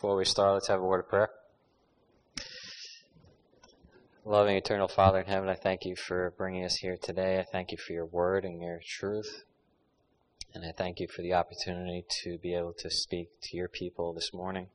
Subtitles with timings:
[0.00, 1.28] Before we start, let's have a word of prayer.
[4.24, 7.38] Loving eternal Father in heaven, I thank you for bringing us here today.
[7.38, 9.44] I thank you for your word and your truth.
[10.54, 14.14] And I thank you for the opportunity to be able to speak to your people
[14.14, 14.68] this morning.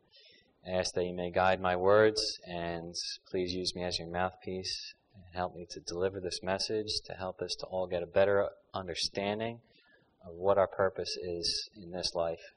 [0.63, 2.93] I ask that you may guide my words and
[3.27, 7.41] please use me as your mouthpiece and help me to deliver this message to help
[7.41, 9.61] us to all get a better understanding
[10.23, 12.53] of what our purpose is in this life.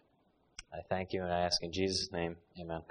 [0.72, 2.82] I thank you and I ask in Jesus' name, amen.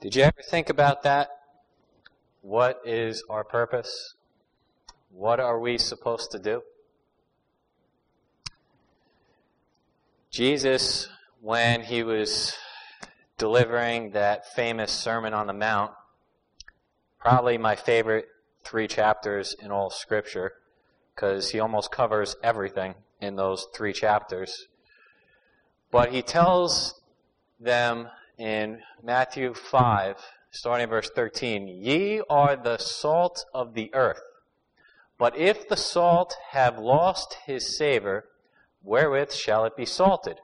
[0.00, 1.30] Did you ever think about that?
[2.42, 4.14] What is our purpose?
[5.10, 6.62] What are we supposed to do?
[10.30, 11.08] Jesus,
[11.40, 12.54] when he was
[13.38, 15.92] delivering that famous Sermon on the Mount,
[17.18, 18.26] probably my favorite
[18.62, 20.52] three chapters in all Scripture,
[21.14, 24.66] because he almost covers everything in those three chapters.
[25.90, 27.00] But he tells
[27.60, 30.16] them in Matthew 5,
[30.50, 34.20] starting verse 13, Ye are the salt of the earth.
[35.18, 38.26] But if the salt have lost his savor,
[38.82, 40.38] wherewith shall it be salted?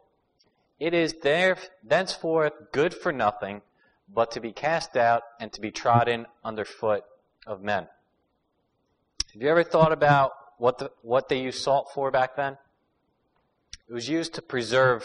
[0.80, 3.62] It is there thenceforth good for nothing,
[4.12, 7.04] but to be cast out and to be trodden under foot
[7.46, 7.86] of men.
[9.32, 12.56] Have you ever thought about what the, what they used salt for back then?
[13.88, 15.04] It was used to preserve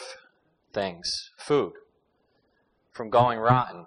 [0.74, 1.74] things, food,
[2.92, 3.86] from going rotten.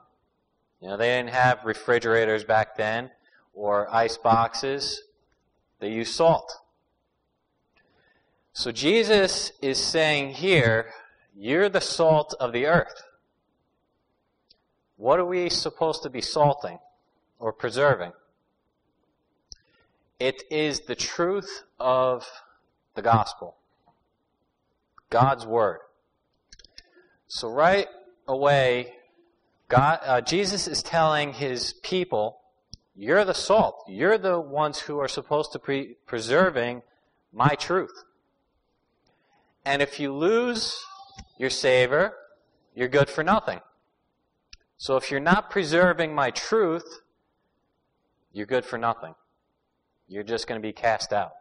[0.80, 3.10] You know, they didn't have refrigerators back then
[3.54, 5.02] or ice boxes.
[5.78, 6.52] They used salt.
[8.52, 10.90] So Jesus is saying here,
[11.34, 13.02] you're the salt of the earth.
[14.96, 16.78] What are we supposed to be salting
[17.38, 18.12] or preserving?
[20.20, 22.28] It is the truth of
[22.94, 23.56] the gospel.
[25.12, 25.80] God's word.
[27.28, 27.86] So right
[28.26, 28.94] away,
[29.68, 32.38] God, uh, Jesus is telling his people,
[32.96, 33.84] you're the salt.
[33.86, 36.82] You're the ones who are supposed to be preserving
[37.30, 38.04] my truth.
[39.66, 40.82] And if you lose
[41.38, 42.14] your savor,
[42.74, 43.60] you're good for nothing.
[44.78, 47.02] So if you're not preserving my truth,
[48.32, 49.14] you're good for nothing.
[50.08, 51.32] You're just going to be cast out.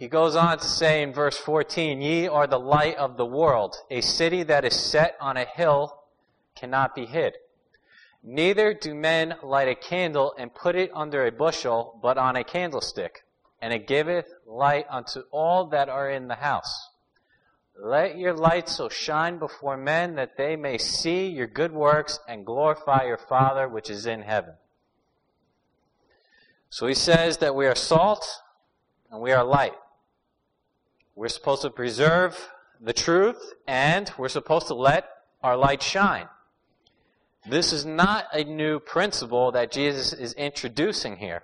[0.00, 3.76] He goes on to say in verse 14, Ye are the light of the world.
[3.90, 5.94] A city that is set on a hill
[6.56, 7.34] cannot be hid.
[8.22, 12.44] Neither do men light a candle and put it under a bushel, but on a
[12.44, 13.26] candlestick,
[13.60, 16.88] and it giveth light unto all that are in the house.
[17.78, 22.46] Let your light so shine before men that they may see your good works and
[22.46, 24.54] glorify your Father which is in heaven.
[26.70, 28.26] So he says that we are salt
[29.10, 29.74] and we are light.
[31.20, 32.48] We're supposed to preserve
[32.80, 35.06] the truth and we're supposed to let
[35.42, 36.28] our light shine.
[37.46, 41.42] This is not a new principle that Jesus is introducing here,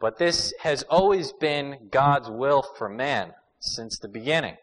[0.00, 4.56] but this has always been God's will for man since the beginning.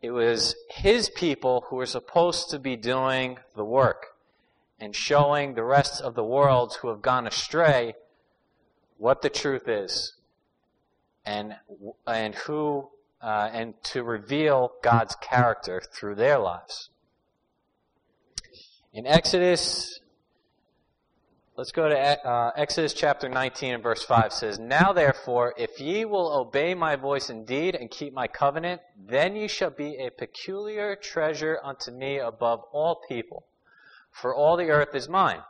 [0.00, 4.06] It was his people who were supposed to be doing the work
[4.80, 7.94] and showing the rest of the world who have gone astray
[8.98, 10.14] what the truth is
[11.24, 11.54] and
[12.06, 12.88] and who
[13.20, 16.90] uh, and to reveal God's character through their lives.
[18.92, 20.00] In Exodus,
[21.56, 26.04] let's go to uh, Exodus chapter 19 and verse 5 says, Now therefore, if ye
[26.04, 30.96] will obey my voice indeed and keep my covenant, then ye shall be a peculiar
[30.96, 33.46] treasure unto me above all people.
[34.10, 35.42] For all the earth is mine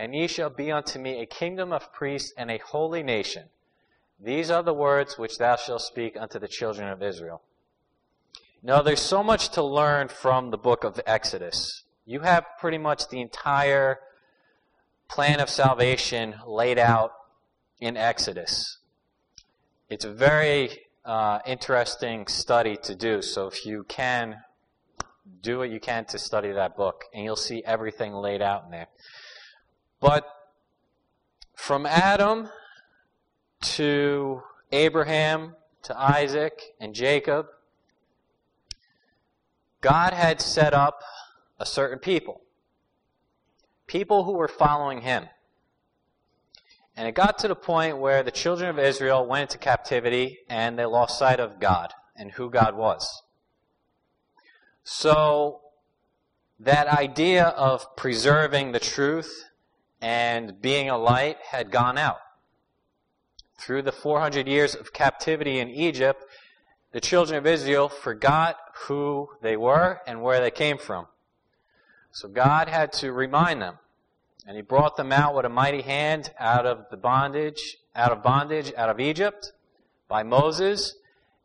[0.00, 3.50] and ye shall be unto me a kingdom of priests and a holy nation.
[4.22, 7.42] These are the words which thou shalt speak unto the children of Israel.
[8.62, 11.84] Now, there's so much to learn from the book of Exodus.
[12.04, 14.00] You have pretty much the entire
[15.08, 17.12] plan of salvation laid out
[17.80, 18.78] in Exodus.
[19.88, 24.36] It's a very uh, interesting study to do, so if you can,
[25.40, 28.70] do what you can to study that book, and you'll see everything laid out in
[28.70, 28.88] there.
[29.98, 30.26] But
[31.54, 32.50] from Adam
[33.62, 34.42] to
[34.72, 37.46] Abraham to Isaac and Jacob,
[39.80, 41.02] God had set up
[41.58, 42.42] a certain people.
[43.86, 45.26] People who were following him.
[46.96, 50.78] And it got to the point where the children of Israel went into captivity and
[50.78, 53.22] they lost sight of God and who God was.
[54.84, 55.60] So,
[56.58, 59.44] that idea of preserving the truth
[60.00, 62.18] and being a light had gone out.
[63.60, 66.24] Through the 400 years of captivity in Egypt,
[66.92, 71.06] the children of Israel forgot who they were and where they came from.
[72.10, 73.76] So God had to remind them.
[74.46, 78.22] And he brought them out with a mighty hand out of the bondage, out of
[78.22, 79.52] bondage, out of Egypt
[80.08, 80.96] by Moses.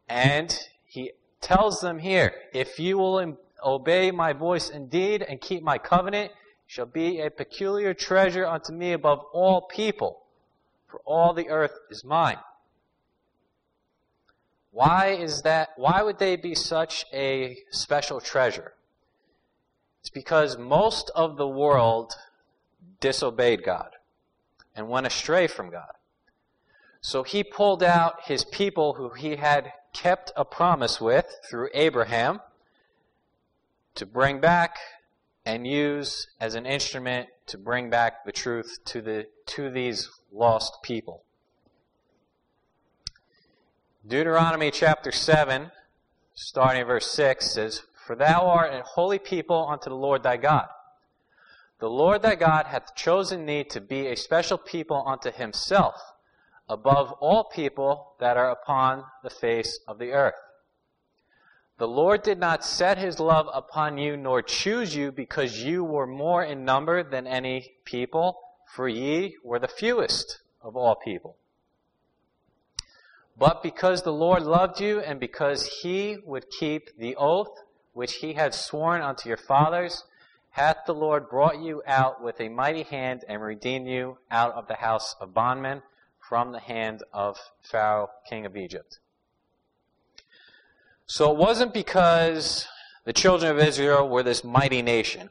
[0.08, 5.78] And he tells them here, if you will obey my voice indeed and keep my
[5.78, 6.32] covenant,
[6.66, 10.25] shall be a peculiar treasure unto me above all people,
[10.96, 12.38] for all the earth is mine.
[14.72, 15.72] Why is that?
[15.76, 18.72] Why would they be such a special treasure?
[20.00, 22.14] It's because most of the world
[23.02, 23.90] disobeyed God
[24.74, 25.92] and went astray from God.
[27.02, 32.40] So he pulled out his people who he had kept a promise with through Abraham
[33.96, 34.78] to bring back
[35.46, 40.84] and use as an instrument to bring back the truth to the to these lost
[40.84, 41.24] people.
[44.06, 45.72] Deuteronomy chapter 7,
[46.36, 50.68] starting verse 6, says, For thou art a holy people unto the Lord thy God.
[51.80, 55.96] The Lord thy God hath chosen thee to be a special people unto himself,
[56.68, 60.36] above all people that are upon the face of the earth.
[61.78, 66.08] The Lord did not set his love upon you, nor choose you, because you were
[66.08, 68.45] more in number than any people,
[68.76, 71.38] for ye were the fewest of all people.
[73.38, 77.64] But because the Lord loved you, and because he would keep the oath
[77.94, 80.04] which he had sworn unto your fathers,
[80.52, 84.68] hath the Lord brought you out with a mighty hand and redeemed you out of
[84.68, 85.82] the house of bondmen
[86.20, 89.00] from the hand of Pharaoh, king of Egypt.
[91.08, 92.68] So it wasn't because
[93.06, 95.30] the children of Israel were this mighty nation.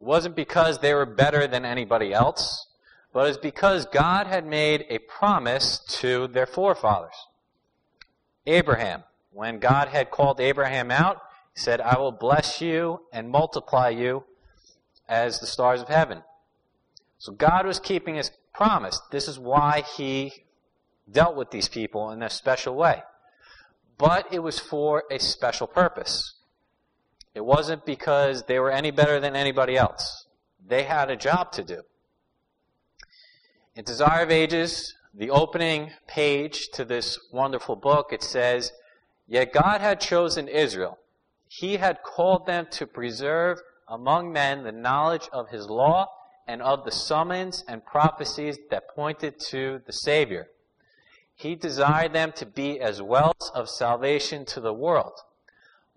[0.00, 2.66] Wasn't because they were better than anybody else
[3.12, 7.14] but it's because God had made a promise to their forefathers.
[8.46, 9.02] Abraham,
[9.32, 11.20] when God had called Abraham out,
[11.54, 14.24] he said, I will bless you and multiply you
[15.08, 16.22] as the stars of heaven.
[17.18, 19.00] So God was keeping his promise.
[19.10, 20.44] This is why he
[21.10, 23.02] dealt with these people in a special way.
[23.98, 26.34] But it was for a special purpose.
[27.34, 30.26] It wasn't because they were any better than anybody else.
[30.66, 31.82] They had a job to do.
[33.74, 38.72] In Desire of Ages, the opening page to this wonderful book, it says,
[39.26, 40.98] Yet God had chosen Israel.
[41.48, 46.08] He had called them to preserve among men the knowledge of his law
[46.46, 50.48] and of the summons and prophecies that pointed to the Savior.
[51.34, 55.14] He desired them to be as wells of salvation to the world.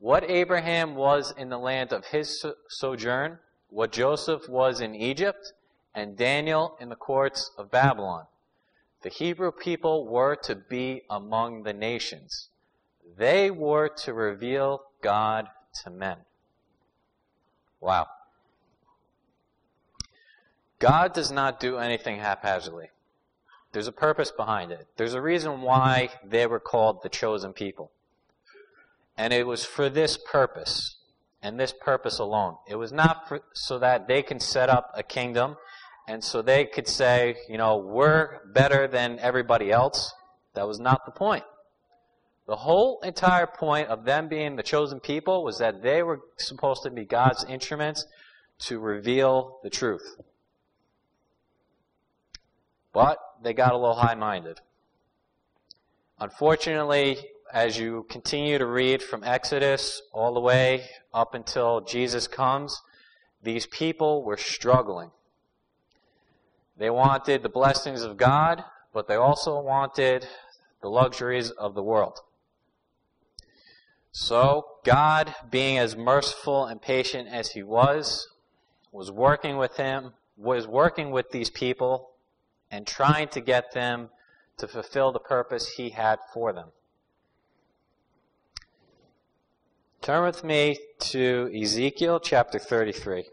[0.03, 3.39] What Abraham was in the land of his sojourn,
[3.69, 5.53] what Joseph was in Egypt,
[5.95, 8.25] and Daniel in the courts of Babylon.
[9.01, 12.49] The Hebrew people were to be among the nations.
[13.15, 15.47] They were to reveal God
[15.85, 16.17] to men.
[17.79, 18.07] Wow.
[20.79, 22.89] God does not do anything haphazardly.
[23.71, 24.85] There's a purpose behind it.
[24.97, 27.89] There's a reason why they were called the chosen people.
[29.17, 30.97] And it was for this purpose,
[31.41, 32.57] and this purpose alone.
[32.67, 35.57] It was not for, so that they can set up a kingdom
[36.07, 40.13] and so they could say, you know, we're better than everybody else.
[40.53, 41.43] That was not the point.
[42.45, 46.83] The whole entire point of them being the chosen people was that they were supposed
[46.83, 48.05] to be God's instruments
[48.59, 50.17] to reveal the truth.
[52.91, 54.59] But they got a little high minded.
[56.19, 57.17] Unfortunately,
[57.51, 62.81] as you continue to read from Exodus all the way up until Jesus comes,
[63.41, 65.11] these people were struggling.
[66.77, 70.27] They wanted the blessings of God, but they also wanted
[70.81, 72.19] the luxuries of the world.
[74.11, 78.27] So, God, being as merciful and patient as He was,
[78.91, 82.11] was working with him, was working with these people
[82.69, 84.09] and trying to get them
[84.57, 86.69] to fulfill the purpose He had for them.
[90.03, 93.23] Turn with me to Ezekiel chapter 33.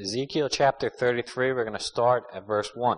[0.00, 2.96] Ezekiel chapter 33, we're going to start at verse 1.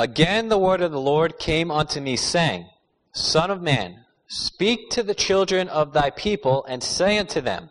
[0.00, 2.66] Again the word of the Lord came unto me, saying,
[3.10, 7.70] Son of man, speak to the children of thy people, and say unto them,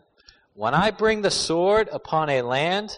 [0.53, 2.97] When I bring the sword upon a land,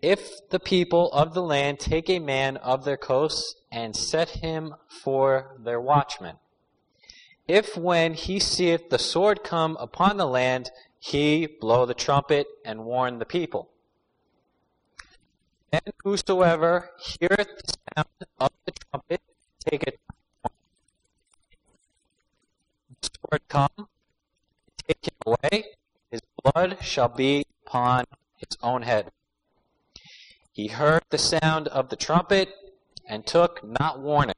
[0.00, 4.74] if the people of the land take a man of their coasts and set him
[4.88, 6.36] for their watchman,
[7.46, 12.86] if when he seeth the sword come upon the land, he blow the trumpet and
[12.86, 13.68] warn the people.
[15.72, 18.08] Then whosoever heareth the sound
[18.38, 19.20] of the trumpet
[19.60, 19.98] taketh
[23.00, 23.88] the sword come,
[24.86, 25.64] take him away,
[26.10, 28.04] his blood shall be upon
[28.36, 29.10] his own head.
[30.52, 32.48] He heard the sound of the trumpet
[33.06, 34.34] and took not warning.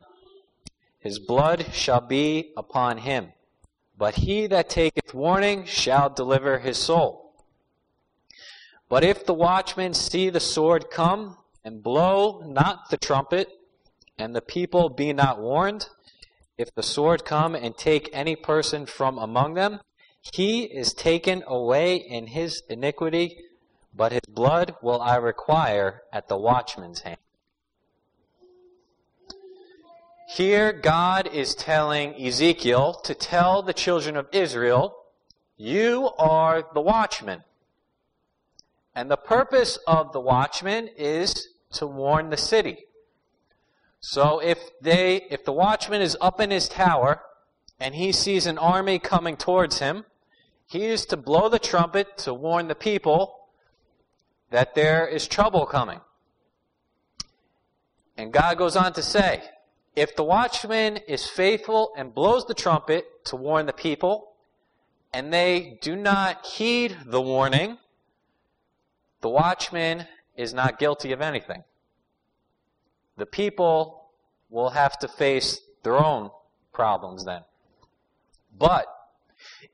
[0.99, 3.33] His blood shall be upon him.
[3.97, 7.32] But he that taketh warning shall deliver his soul.
[8.92, 13.49] But if the watchman see the sword come, and blow not the trumpet,
[14.18, 15.88] and the people be not warned,
[16.58, 19.80] if the sword come and take any person from among them,
[20.20, 23.38] he is taken away in his iniquity,
[23.94, 27.16] but his blood will I require at the watchman's hand.
[30.28, 34.94] Here, God is telling Ezekiel to tell the children of Israel,
[35.56, 37.44] You are the watchman.
[38.94, 42.84] And the purpose of the watchman is to warn the city.
[44.00, 47.22] So if they if the watchman is up in his tower
[47.78, 50.04] and he sees an army coming towards him,
[50.66, 53.49] he is to blow the trumpet to warn the people
[54.50, 56.00] that there is trouble coming.
[58.16, 59.42] And God goes on to say,
[59.96, 64.32] if the watchman is faithful and blows the trumpet to warn the people,
[65.12, 67.78] and they do not heed the warning,
[69.23, 71.64] the watchman is not guilty of anything.
[73.17, 74.11] The people
[74.50, 76.31] will have to face their own
[76.73, 77.43] problems then.
[78.59, 78.87] But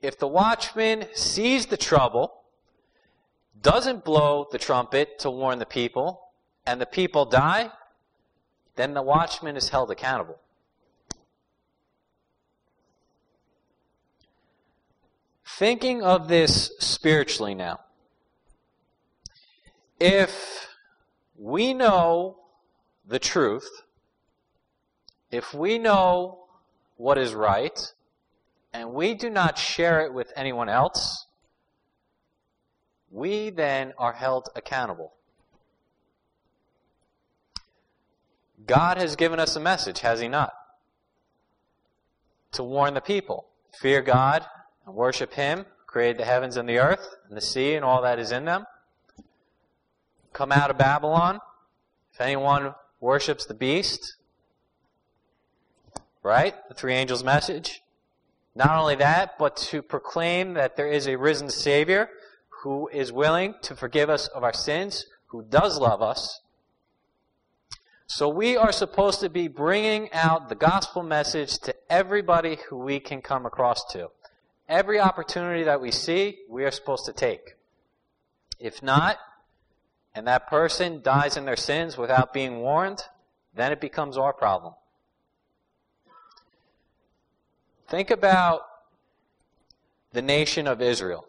[0.00, 2.34] if the watchman sees the trouble,
[3.60, 6.20] doesn't blow the trumpet to warn the people,
[6.66, 7.70] and the people die,
[8.76, 10.38] then the watchman is held accountable.
[15.44, 17.80] Thinking of this spiritually now,
[20.00, 20.68] if
[21.36, 22.36] we know
[23.06, 23.68] the truth,
[25.30, 26.44] if we know
[26.96, 27.92] what is right,
[28.72, 31.26] and we do not share it with anyone else,
[33.10, 35.12] we then are held accountable.
[38.66, 40.52] God has given us a message, has He not?
[42.52, 43.46] To warn the people.
[43.80, 44.44] Fear God
[44.86, 48.18] and worship Him, created the heavens and the earth, and the sea and all that
[48.18, 48.66] is in them.
[50.32, 51.40] Come out of Babylon.
[52.12, 54.16] If anyone worships the beast,
[56.22, 56.54] right?
[56.68, 57.82] The three angels' message.
[58.54, 62.10] Not only that, but to proclaim that there is a risen Savior
[62.62, 66.40] who is willing to forgive us of our sins, who does love us.
[68.08, 73.00] So we are supposed to be bringing out the gospel message to everybody who we
[73.00, 74.10] can come across to.
[74.68, 77.54] Every opportunity that we see, we are supposed to take.
[78.58, 79.18] If not,
[80.18, 83.04] and that person dies in their sins without being warned,
[83.54, 84.74] then it becomes our problem.
[87.86, 88.62] Think about
[90.12, 91.24] the nation of Israel.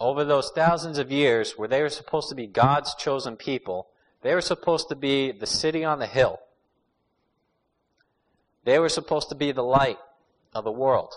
[0.00, 3.86] Over those thousands of years where they were supposed to be God's chosen people,
[4.22, 6.40] they were supposed to be the city on the hill.
[8.64, 9.98] They were supposed to be the light
[10.52, 11.14] of the world.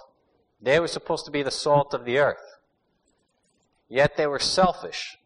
[0.62, 2.60] They were supposed to be the salt of the earth.
[3.90, 5.18] Yet they were selfish.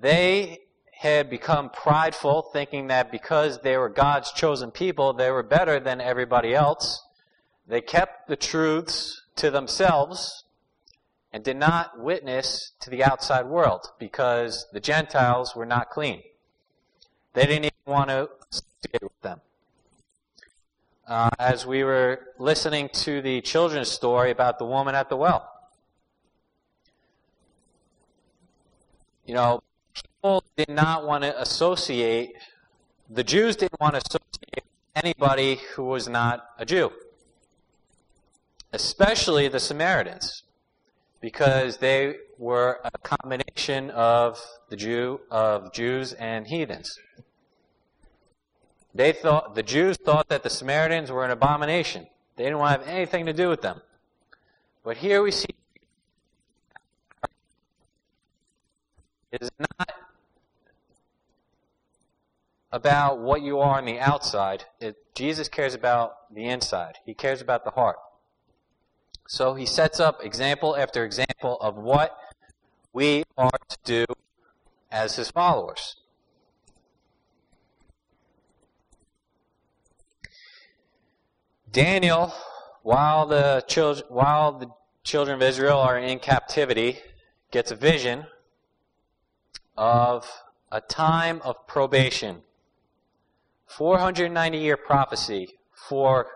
[0.00, 0.60] They
[0.92, 6.00] had become prideful, thinking that because they were God's chosen people, they were better than
[6.00, 7.02] everybody else.
[7.66, 10.44] They kept the truths to themselves
[11.32, 16.22] and did not witness to the outside world because the Gentiles were not clean.
[17.34, 19.40] They didn't even want to associate with them.
[21.06, 25.50] Uh, as we were listening to the children's story about the woman at the well.
[29.26, 29.62] You know,
[30.22, 32.34] people did not want to associate,
[33.08, 36.92] the Jews didn't want to associate anybody who was not a Jew
[38.72, 40.42] especially the Samaritans,
[41.20, 46.98] because they were a combination of the Jew of Jews and heathens.
[48.94, 52.06] They thought the Jews thought that the Samaritans were an abomination.
[52.36, 53.80] They didn't want to have anything to do with them.
[54.82, 55.48] But here we see
[59.32, 59.92] is not
[62.72, 64.64] about what you are on the outside.
[64.80, 66.98] It, Jesus cares about the inside.
[67.04, 67.96] He cares about the heart.
[69.28, 72.16] So he sets up example after example of what
[72.92, 74.04] we are to do
[74.90, 75.96] as his followers.
[81.70, 82.34] Daniel,
[82.82, 84.68] while the children, while the
[85.04, 86.98] children of Israel are in captivity,
[87.52, 88.26] gets a vision
[89.76, 90.28] of
[90.72, 92.42] a time of probation.
[93.76, 95.58] 490 year prophecy
[95.88, 96.26] for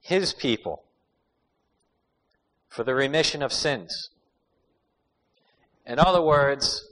[0.00, 0.84] his people
[2.68, 4.10] for the remission of sins.
[5.86, 6.86] In other words,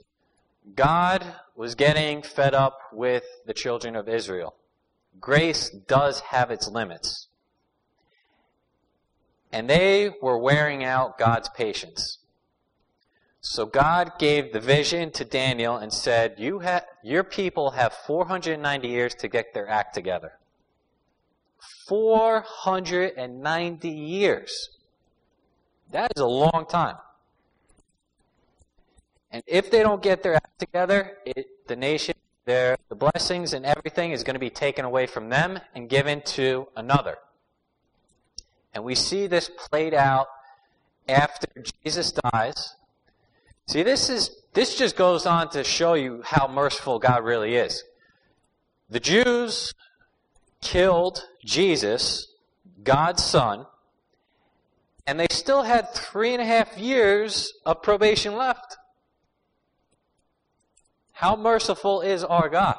[0.75, 1.25] God
[1.55, 4.55] was getting fed up with the children of Israel.
[5.19, 7.27] Grace does have its limits.
[9.51, 12.19] And they were wearing out God's patience.
[13.41, 18.87] So God gave the vision to Daniel and said, you ha- Your people have 490
[18.87, 20.33] years to get their act together.
[21.87, 24.69] 490 years.
[25.91, 26.97] That is a long time.
[29.31, 32.15] And if they don't get their act together, it, the nation,
[32.45, 36.21] their, the blessings and everything is going to be taken away from them and given
[36.21, 37.17] to another.
[38.73, 40.27] And we see this played out
[41.07, 41.47] after
[41.83, 42.75] Jesus dies.
[43.69, 47.83] See, this is this just goes on to show you how merciful God really is.
[48.89, 49.75] The Jews
[50.59, 52.33] killed Jesus,
[52.81, 53.67] God's son,
[55.05, 58.75] and they still had three and a half years of probation left.
[61.11, 62.77] How merciful is our God?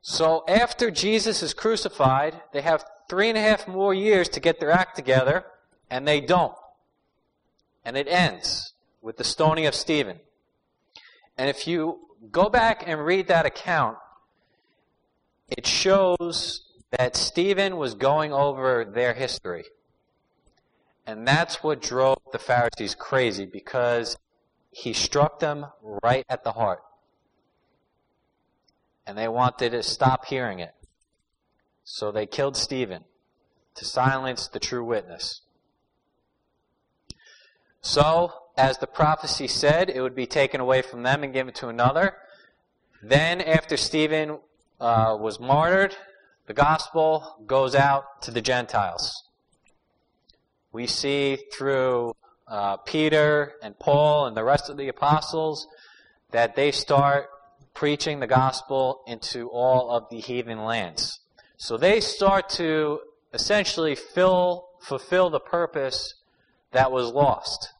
[0.00, 4.58] So after Jesus is crucified, they have three and a half more years to get
[4.58, 5.44] their act together,
[5.90, 6.54] and they don't.
[7.84, 8.72] And it ends
[9.02, 10.20] with the stoning of Stephen.
[11.36, 11.98] And if you
[12.30, 13.98] go back and read that account,
[15.48, 19.64] it shows that Stephen was going over their history.
[21.06, 24.16] And that's what drove the Pharisees crazy because
[24.70, 25.66] he struck them
[26.02, 26.82] right at the heart.
[29.06, 30.74] And they wanted to stop hearing it.
[31.84, 33.04] So they killed Stephen
[33.74, 35.42] to silence the true witness.
[37.84, 41.68] So, as the prophecy said, it would be taken away from them and given to
[41.68, 42.14] another.
[43.02, 44.38] Then, after Stephen
[44.80, 45.96] uh, was martyred,
[46.46, 49.24] the gospel goes out to the Gentiles
[50.74, 52.14] we see through
[52.48, 55.68] uh, Peter and Paul and the rest of the apostles
[56.32, 57.28] that they start
[57.72, 61.20] preaching the gospel into all of the heathen lands.
[61.56, 63.00] So they start to
[63.32, 66.14] essentially fill, fulfill the purpose
[66.72, 67.72] that was lost.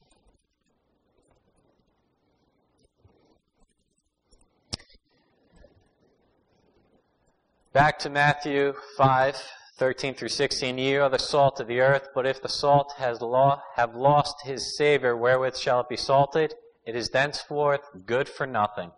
[7.74, 9.42] Back to Matthew 5.
[9.78, 13.20] 13 through 16, ye are the salt of the earth, but if the salt has
[13.20, 16.54] lo- have lost his savor, wherewith shall it be salted?
[16.87, 18.92] It is thenceforth good for nothing,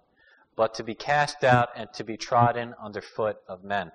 [0.56, 3.92] but to be cast out and to be trodden under foot of men.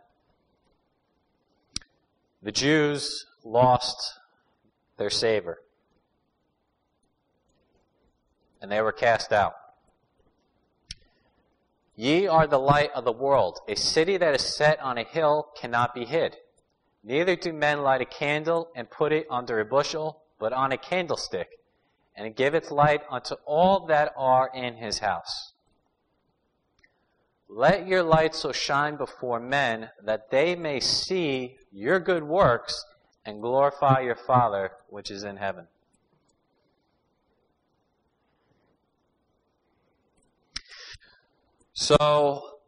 [2.42, 4.20] The Jews lost
[4.98, 5.62] their savor,
[8.60, 9.61] and they were cast out.
[11.96, 13.60] Ye are the light of the world.
[13.68, 16.38] A city that is set on a hill cannot be hid.
[17.04, 20.78] Neither do men light a candle and put it under a bushel, but on a
[20.78, 21.50] candlestick,
[22.16, 25.54] and it giveth light unto all that are in his house.
[27.50, 32.86] Let your light so shine before men that they may see your good works
[33.26, 35.68] and glorify your Father which is in heaven.
[41.82, 42.60] So,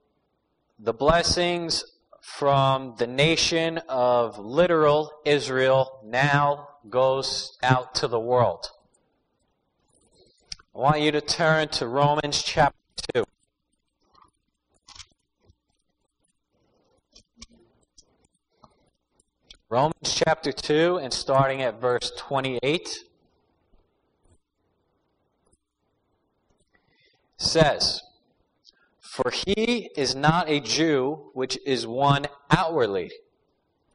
[0.80, 1.86] the blessings
[2.20, 8.72] from the nation of literal Israel now goes out to the world.
[10.76, 12.76] I want you to turn to Romans chapter
[13.14, 13.24] 2.
[19.70, 23.04] Romans chapter 2 and starting at verse 28
[27.38, 28.02] says,
[29.14, 33.12] for he is not a Jew which is one outwardly,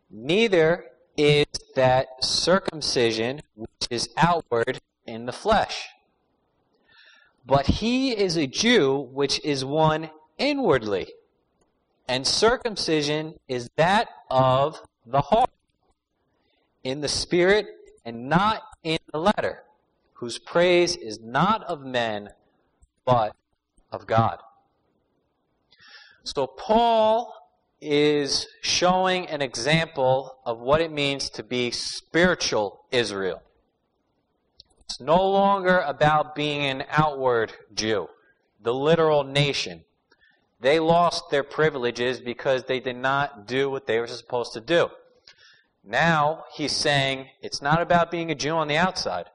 [0.08, 0.84] neither
[1.16, 4.78] is that circumcision which is outward
[5.08, 5.88] in the flesh.
[7.44, 11.08] But he is a Jew which is one inwardly,
[12.06, 15.50] and circumcision is that of the heart,
[16.84, 17.66] in the spirit
[18.04, 19.64] and not in the letter,
[20.12, 22.30] whose praise is not of men,
[23.04, 23.34] but
[23.90, 24.38] of God.
[26.34, 27.34] So Paul
[27.80, 33.42] is showing an example of what it means to be spiritual Israel.
[34.84, 38.08] It's no longer about being an outward Jew,
[38.60, 39.84] the literal nation.
[40.60, 44.90] They lost their privileges because they did not do what they were supposed to do.
[45.82, 49.30] Now he's saying it's not about being a Jew on the outside.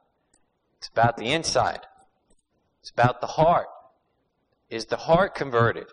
[0.78, 1.80] It's about the inside.
[2.82, 3.68] It's about the heart.
[4.70, 5.88] Is the heart converted?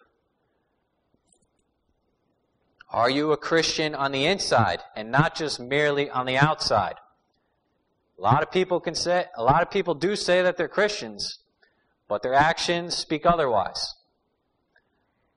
[2.92, 6.94] Are you a Christian on the inside and not just merely on the outside?
[8.18, 11.38] A lot of people can say, a lot of people do say that they're Christians,
[12.08, 13.94] but their actions speak otherwise.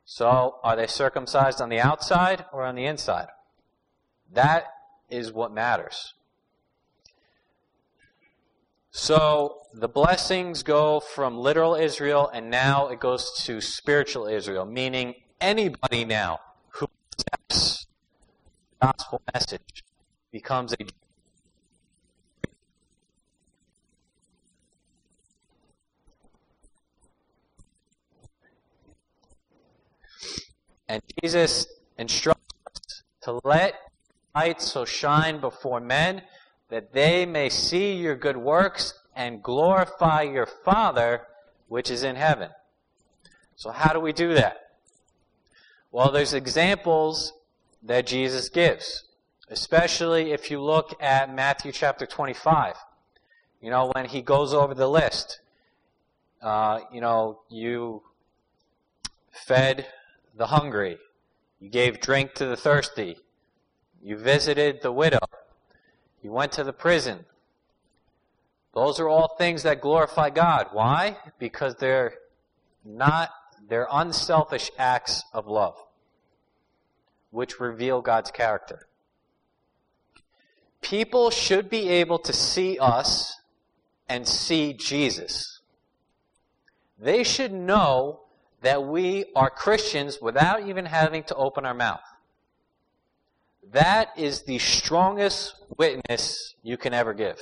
[0.05, 3.27] So, are they circumcised on the outside or on the inside?
[4.33, 4.65] That
[5.09, 6.13] is what matters.
[8.91, 15.15] So, the blessings go from literal Israel and now it goes to spiritual Israel, meaning
[15.39, 16.39] anybody now
[17.31, 17.87] accepts
[18.79, 19.83] the gospel message
[20.31, 20.85] becomes a
[30.89, 31.65] And Jesus
[31.97, 33.73] instructs us to let
[34.35, 36.21] light so shine before men
[36.69, 41.21] that they may see your good works and glorify your Father
[41.67, 42.49] which is in heaven.
[43.55, 44.62] So how do we do that?
[45.93, 47.33] Well, there's examples
[47.83, 49.03] that Jesus gives,
[49.47, 52.73] especially if you look at Matthew chapter 25.
[53.61, 55.39] You know, when he goes over the list,
[56.41, 58.01] uh, you know, you
[59.29, 59.85] fed
[60.35, 60.97] the hungry.
[61.59, 63.17] You gave drink to the thirsty.
[64.01, 65.19] You visited the widow.
[66.23, 67.23] You went to the prison.
[68.73, 70.69] Those are all things that glorify God.
[70.71, 71.17] Why?
[71.37, 72.15] Because they're
[72.83, 73.29] not,
[73.67, 75.77] they're unselfish acts of love,
[77.31, 78.87] which reveal God's character.
[80.81, 83.39] People should be able to see us
[84.09, 85.61] and see Jesus.
[86.99, 88.21] They should know
[88.61, 92.01] that we are Christians without even having to open our mouth.
[93.71, 97.39] That is the strongest witness you can ever give.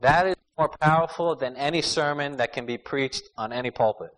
[0.00, 4.14] That is more powerful than any sermon that can be preached on any pulpit.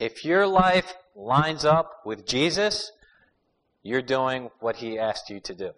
[0.00, 2.90] If your life lines up with Jesus,
[3.82, 5.72] you're doing what he asked you to do.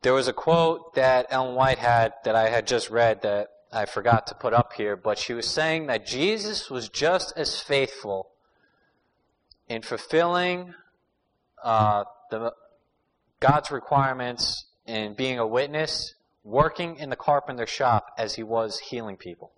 [0.00, 3.84] There was a quote that Ellen White had that I had just read that I
[3.84, 8.30] forgot to put up here, but she was saying that Jesus was just as faithful
[9.68, 10.72] in fulfilling
[11.62, 12.54] uh, the,
[13.40, 19.18] God's requirements in being a witness, working in the carpenter shop as he was healing
[19.18, 19.52] people.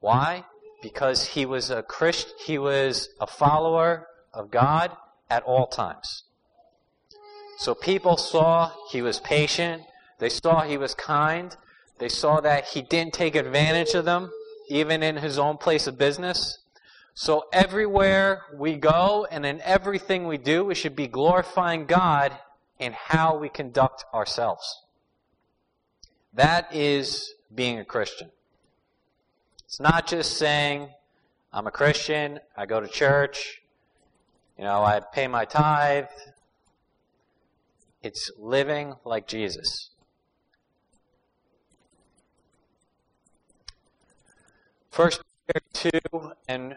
[0.00, 0.46] Why?
[0.82, 4.90] Because he was a Christ, he was a follower of God
[5.30, 6.24] at all times.
[7.58, 9.82] So people saw he was patient,
[10.18, 11.56] they saw he was kind,
[11.98, 14.30] they saw that he didn't take advantage of them,
[14.68, 16.58] even in his own place of business.
[17.14, 22.36] So everywhere we go and in everything we do, we should be glorifying God
[22.78, 24.82] in how we conduct ourselves.
[26.34, 28.30] That is being a Christian.
[29.72, 30.90] It's not just saying,
[31.50, 33.62] I'm a Christian, I go to church,
[34.58, 36.10] you know, I pay my tithe.
[38.02, 39.88] It's living like Jesus.
[44.90, 46.76] First Peter 2 and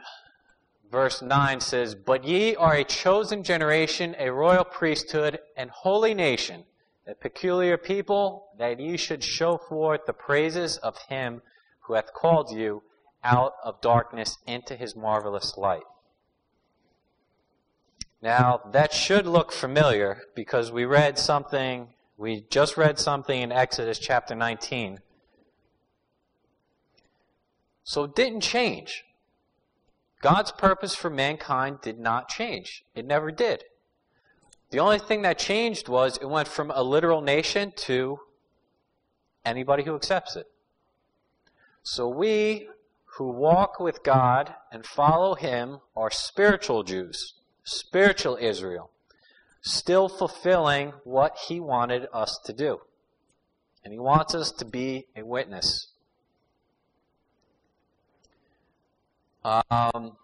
[0.89, 6.63] verse 9 says, But ye are a chosen generation, a royal priesthood, and holy nation,
[7.05, 11.41] a peculiar people, that ye should show forth the praises of him
[11.87, 12.83] who hath called you
[13.23, 15.83] out of darkness into his marvelous light.
[18.21, 23.99] Now, that should look familiar because we read something, we just read something in Exodus
[23.99, 24.99] chapter 19
[27.85, 29.05] so it didn't change.
[30.21, 32.83] God's purpose for mankind did not change.
[32.95, 33.63] It never did.
[34.71, 38.19] The only thing that changed was it went from a literal nation to
[39.45, 40.47] anybody who accepts it.
[41.85, 42.67] So we
[43.17, 48.89] who walk with God and follow Him are spiritual Jews, spiritual Israel,
[49.61, 52.79] still fulfilling what He wanted us to do.
[53.83, 55.89] And He wants us to be a witness.
[59.43, 60.17] Um,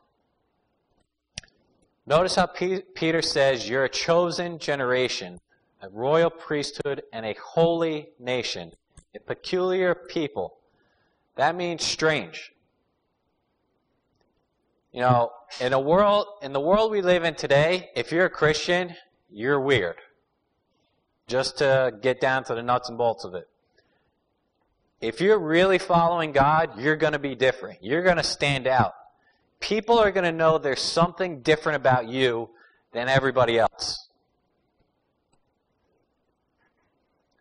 [2.08, 5.40] notice how P- Peter says, You're a chosen generation,
[5.80, 8.72] a royal priesthood, and a holy nation,
[9.16, 10.58] a peculiar people.
[11.36, 12.52] That means strange.
[14.92, 18.30] You know, in a world in the world we live in today, if you're a
[18.30, 18.94] Christian,
[19.30, 19.96] you're weird.
[21.28, 23.48] Just to get down to the nuts and bolts of it.
[25.00, 27.80] if you're really following God, you're going to be different.
[27.82, 28.94] You're going to stand out.
[29.60, 32.50] People are going to know there's something different about you
[32.92, 34.10] than everybody else.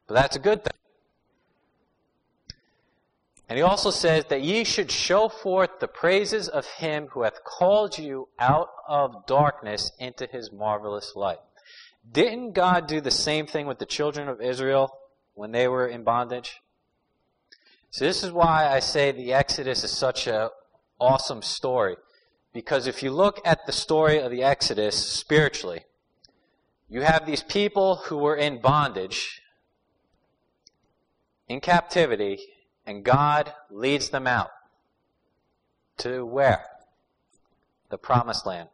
[0.06, 0.79] But that's a good thing.
[3.50, 7.42] And he also says that ye should show forth the praises of him who hath
[7.42, 11.40] called you out of darkness into his marvelous light.
[12.08, 14.96] Didn't God do the same thing with the children of Israel
[15.34, 16.60] when they were in bondage?
[17.90, 20.50] So this is why I say the Exodus is such an
[21.00, 21.96] awesome story.
[22.52, 25.86] Because if you look at the story of the Exodus spiritually,
[26.88, 29.42] you have these people who were in bondage,
[31.48, 32.38] in captivity,
[32.86, 34.50] and God leads them out
[35.98, 36.64] to where?
[37.90, 38.68] The promised land.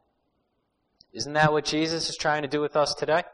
[1.12, 3.24] Isn't that what Jesus is trying to do with us today?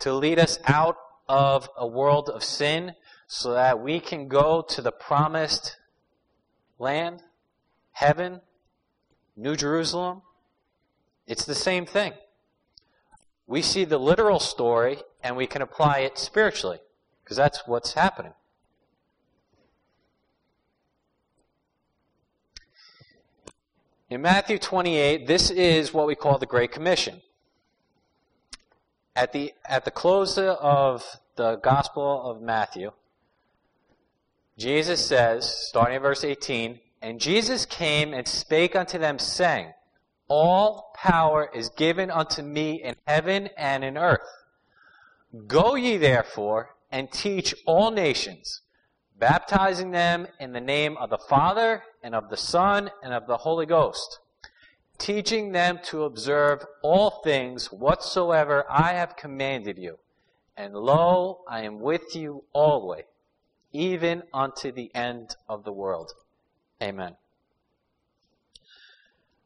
[0.00, 0.96] To lead us out
[1.28, 2.94] of a world of sin
[3.26, 5.76] so that we can go to the promised
[6.78, 7.22] land,
[7.92, 8.40] heaven,
[9.36, 10.22] New Jerusalem.
[11.26, 12.12] It's the same thing.
[13.46, 16.78] We see the literal story and we can apply it spiritually
[17.22, 18.34] because that's what's happening.
[24.12, 27.22] In Matthew 28, this is what we call the Great Commission.
[29.16, 31.02] At the, at the close of
[31.36, 32.92] the Gospel of Matthew,
[34.58, 39.72] Jesus says, starting in verse 18, And Jesus came and spake unto them, saying,
[40.28, 44.28] All power is given unto me in heaven and in earth.
[45.46, 48.60] Go ye therefore and teach all nations,
[49.22, 53.36] baptizing them in the name of the Father and of the Son, and of the
[53.36, 54.18] Holy Ghost,
[54.98, 60.00] teaching them to observe all things whatsoever I have commanded you.
[60.56, 63.04] And lo, I am with you always,
[63.70, 66.10] even unto the end of the world.
[66.82, 67.14] Amen.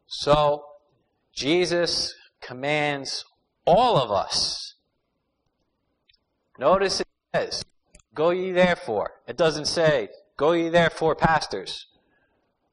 [0.06, 0.64] So,
[1.34, 3.26] Jesus commands
[3.66, 4.72] all of us.
[6.58, 7.62] Notice it says,
[8.16, 9.12] Go ye therefore.
[9.28, 11.86] It doesn't say, Go ye therefore, pastors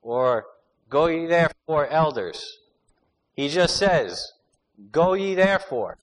[0.03, 0.45] or
[0.89, 2.59] go ye therefore elders.
[3.33, 4.33] He just says,
[4.91, 5.97] go ye therefore.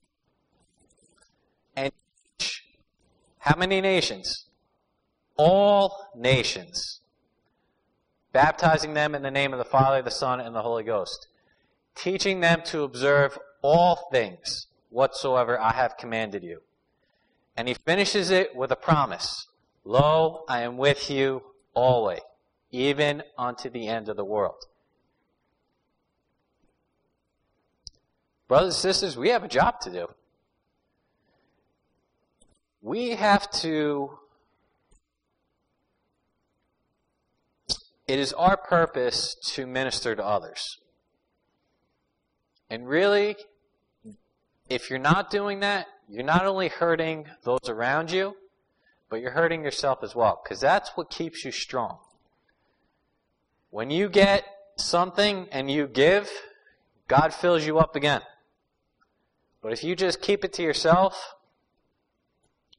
[1.77, 1.93] And
[3.39, 4.47] how many nations?
[5.37, 7.01] All nations.
[8.33, 11.29] Baptizing them in the name of the Father, the Son, and the Holy Ghost.
[11.95, 16.63] Teaching them to observe all things whatsoever I have commanded you.
[17.61, 19.47] And he finishes it with a promise.
[19.85, 21.43] Lo, I am with you
[21.75, 22.21] always
[22.71, 24.65] even unto the end of the world.
[28.49, 30.07] Brothers and sisters, we have a job to do.
[32.81, 34.19] We have to,
[38.09, 40.79] it is our purpose to minister to others.
[42.71, 43.37] And really,
[44.71, 48.37] if you're not doing that, you're not only hurting those around you,
[49.11, 51.99] but you're hurting yourself as well, because that's what keeps you strong.
[53.71, 54.45] When you get
[54.77, 56.31] something and you give,
[57.09, 58.23] God fills you up again.
[59.61, 61.35] But if you just keep it to yourself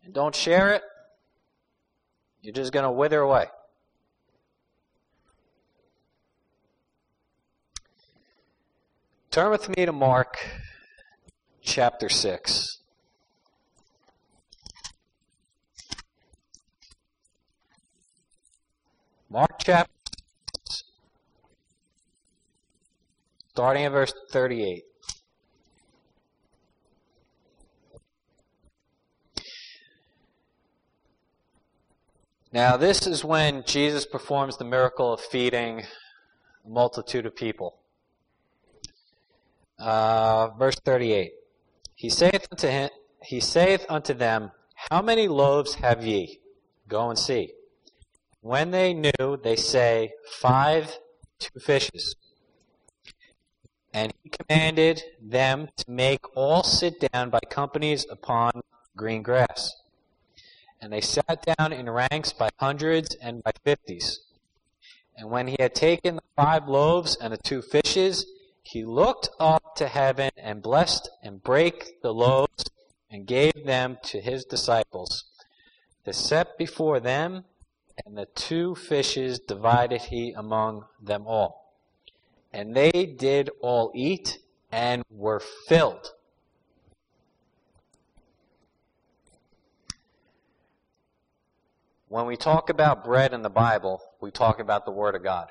[0.03, 0.81] and don't share it,
[2.41, 3.47] you're just going to wither away.
[9.29, 10.37] Turn with me to Mark
[11.61, 12.77] chapter 6.
[19.29, 19.91] Mark chapter
[23.51, 24.83] starting at verse 38.
[32.53, 35.83] Now, this is when Jesus performs the miracle of feeding
[36.65, 37.77] a multitude of people.
[39.79, 41.31] Uh, verse 38.
[42.01, 42.89] He saith unto him,
[43.21, 44.49] he saith unto them,
[44.89, 46.39] How many loaves have ye?
[46.87, 47.53] Go and see.
[48.39, 50.97] When they knew, they say, Five,
[51.37, 52.15] two fishes.
[53.93, 58.61] And he commanded them to make all sit down by companies upon
[58.97, 59.71] green grass.
[60.81, 64.21] And they sat down in ranks by hundreds and by fifties.
[65.15, 68.25] And when he had taken the five loaves and the two fishes,
[68.71, 72.63] he looked up to heaven and blessed and brake the loaves
[73.09, 75.25] and gave them to his disciples
[76.05, 77.43] to set before them,
[78.05, 81.75] and the two fishes divided he among them all.
[82.53, 84.39] And they did all eat
[84.71, 86.13] and were filled.
[92.11, 95.47] when we talk about bread in the Bible, we talk about the Word of God.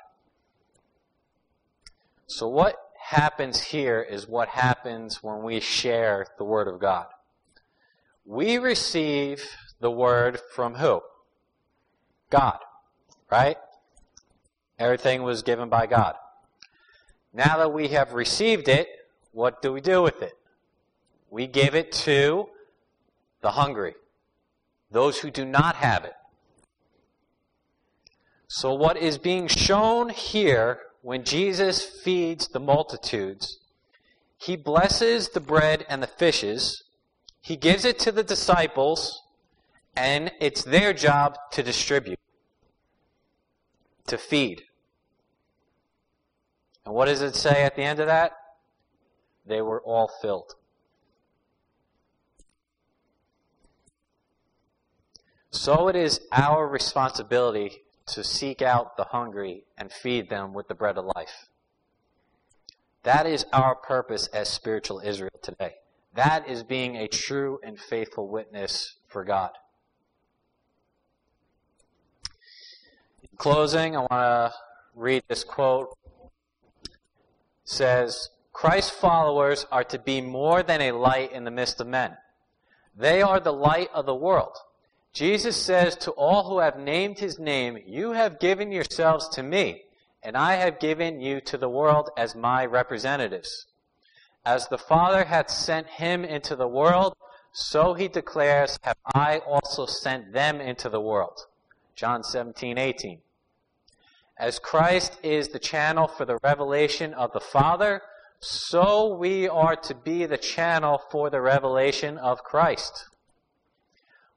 [2.27, 7.07] So, what happens here is what happens when we share the Word of God.
[8.25, 9.43] We receive
[9.79, 11.01] the Word from who?
[12.29, 12.59] God,
[13.29, 13.57] right?
[14.79, 16.15] Everything was given by God.
[17.33, 18.87] Now that we have received it,
[19.31, 20.37] what do we do with it?
[21.29, 22.49] We give it to
[23.41, 23.95] the hungry,
[24.91, 26.13] those who do not have it.
[28.47, 33.59] So, what is being shown here when Jesus feeds the multitudes,
[34.37, 36.83] he blesses the bread and the fishes,
[37.41, 39.21] he gives it to the disciples,
[39.95, 42.19] and it's their job to distribute,
[44.07, 44.63] to feed.
[46.85, 48.33] And what does it say at the end of that?
[49.45, 50.55] They were all filled.
[55.49, 60.75] So it is our responsibility to seek out the hungry and feed them with the
[60.75, 61.47] bread of life.
[63.03, 65.75] That is our purpose as spiritual Israel today.
[66.13, 69.51] That is being a true and faithful witness for God.
[73.23, 74.53] In closing, I want to
[74.93, 75.97] read this quote.
[76.83, 76.91] It
[77.63, 82.17] says, Christ's followers are to be more than a light in the midst of men.
[82.95, 84.57] They are the light of the world.
[85.13, 89.83] Jesus says to all who have named his name, You have given yourselves to me,
[90.23, 93.65] and I have given you to the world as my representatives.
[94.45, 97.15] As the Father hath sent him into the world,
[97.51, 101.45] so he declares, Have I also sent them into the world.
[101.95, 103.19] John 17, 18.
[104.37, 108.01] As Christ is the channel for the revelation of the Father,
[108.39, 113.07] so we are to be the channel for the revelation of Christ.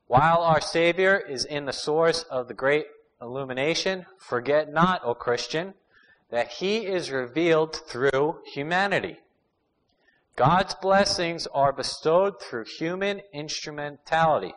[0.06, 2.86] While our Savior is in the source of the great
[3.20, 5.74] illumination, forget not, O Christian,
[6.30, 9.18] that He is revealed through humanity.
[10.36, 14.54] God's blessings are bestowed through human instrumentality.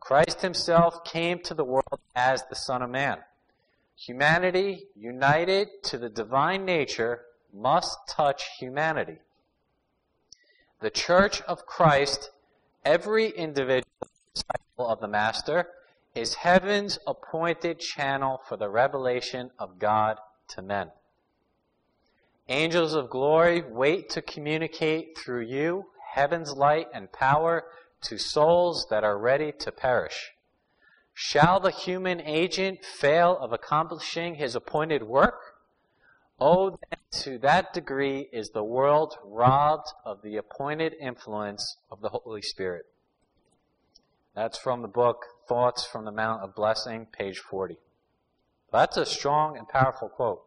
[0.00, 3.18] Christ Himself came to the world as the Son of Man.
[3.96, 9.18] Humanity, united to the divine nature, must touch humanity.
[10.80, 12.30] The Church of Christ,
[12.84, 13.87] every individual
[14.34, 15.68] disciple of the Master,
[16.14, 20.90] is heaven's appointed channel for the revelation of God to men.
[22.48, 27.64] Angels of glory wait to communicate through you heaven's light and power
[28.00, 30.32] to souls that are ready to perish.
[31.12, 35.56] Shall the human agent fail of accomplishing his appointed work?
[36.40, 36.78] Oh,
[37.10, 42.86] to that degree is the world robbed of the appointed influence of the Holy Spirit.
[44.38, 47.76] That's from the book Thoughts from the Mount of Blessing, page 40.
[48.70, 50.44] That's a strong and powerful quote.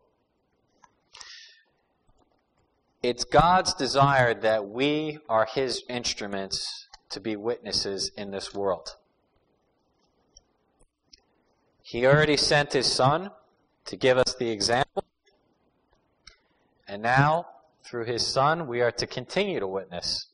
[3.04, 8.96] It's God's desire that we are His instruments to be witnesses in this world.
[11.84, 13.32] He already sent His Son
[13.88, 15.04] to give us the example.
[16.88, 17.46] And now,
[17.84, 20.28] through His Son, we are to continue to witness.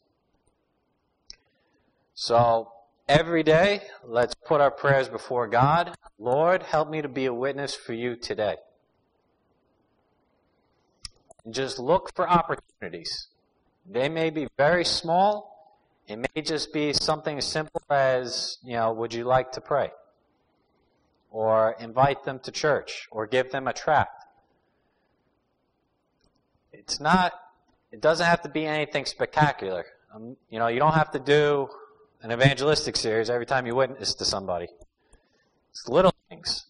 [2.14, 2.74] So,
[3.10, 5.96] Every day, let's put our prayers before God.
[6.20, 8.58] Lord, help me to be a witness for you today.
[11.50, 13.30] Just look for opportunities.
[13.90, 15.80] They may be very small.
[16.06, 19.92] It may just be something as simple as, you know, would you like to pray?
[21.32, 24.26] Or invite them to church, or give them a tract.
[26.74, 27.32] It's not,
[27.90, 29.86] it doesn't have to be anything spectacular.
[30.14, 31.70] Um, you know, you don't have to do
[32.22, 34.68] an evangelistic series every time you witness to somebody.
[35.72, 36.66] It's little things.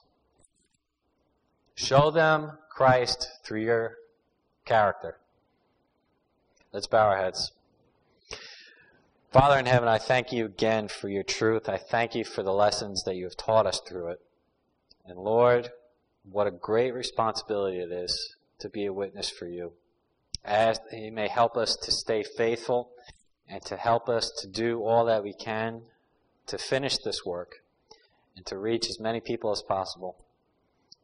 [1.76, 3.96] Show them Christ through your
[4.66, 5.18] character.
[6.74, 7.52] Let's bow our heads.
[9.32, 11.70] Father in heaven, I thank you again for your truth.
[11.70, 14.20] I thank you for the lessons that you have taught us through it.
[15.06, 15.69] And Lord,
[16.30, 19.74] what a great responsibility it is to be a witness for you.
[20.44, 22.90] As you may help us to stay faithful
[23.50, 25.81] and to help us to do all that we can
[26.48, 27.62] to finish this work
[28.35, 30.15] and to reach as many people as possible.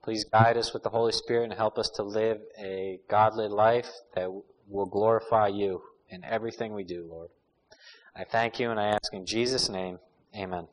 [0.01, 3.89] Please guide us with the Holy Spirit and help us to live a godly life
[4.15, 4.29] that
[4.67, 7.29] will glorify you in everything we do, Lord.
[8.15, 9.99] I thank you and I ask in Jesus' name,
[10.35, 10.67] amen.